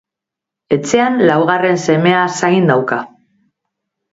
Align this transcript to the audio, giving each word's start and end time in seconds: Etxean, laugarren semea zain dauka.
Etxean, 0.77 1.19
laugarren 1.31 1.79
semea 1.89 2.25
zain 2.41 2.69
dauka. 2.73 2.99